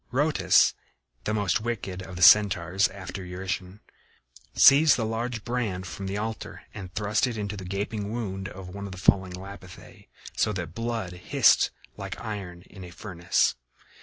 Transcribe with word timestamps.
Rhoetus, 0.11 0.73
the 1.25 1.33
most 1.35 1.61
wicked 1.61 2.01
of 2.01 2.15
the 2.15 2.23
Centaurs 2.23 2.87
after 2.87 3.23
Eurytion, 3.23 3.81
seized 4.55 4.97
the 4.97 5.05
largest 5.05 5.45
brand 5.45 5.85
from 5.85 6.07
the 6.07 6.17
altar 6.17 6.63
and 6.73 6.91
thrust 6.95 7.27
it 7.27 7.37
into 7.37 7.55
the 7.55 7.65
gaping 7.65 8.11
wound 8.11 8.49
of 8.49 8.67
one 8.67 8.87
of 8.87 8.93
the 8.93 8.97
fallen 8.97 9.33
Lapithæ, 9.33 10.07
so 10.35 10.51
that 10.53 10.61
the 10.73 10.81
blood 10.81 11.13
hissed 11.13 11.69
like 11.97 12.19
iron 12.19 12.63
in 12.63 12.83
a 12.83 12.89
furnace. 12.89 13.53